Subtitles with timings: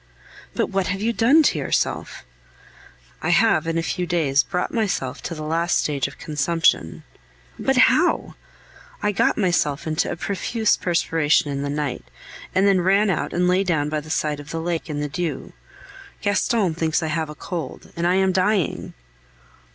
[0.55, 2.25] "But what have you done to yourself?"
[3.21, 7.03] "I have in a few days brought myself to the last stage of consumption."
[7.59, 8.33] "But how?"
[9.03, 12.05] "I got myself into a profuse perspiration in the night,
[12.55, 15.07] and then ran out and lay down by the side of the lake in the
[15.07, 15.53] dew.
[16.23, 18.95] Gaston thinks I have a cold, and I am dying!"